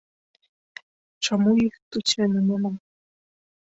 Чаму 1.27 1.49
іх 1.67 1.73
тут 1.91 2.05
сёння 2.17 2.39
няма? 2.51 2.77